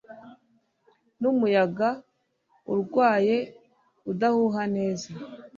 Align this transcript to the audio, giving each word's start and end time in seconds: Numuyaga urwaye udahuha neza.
Numuyaga 1.19 1.89
urwaye 2.71 3.37
udahuha 4.11 4.63
neza. 4.75 5.07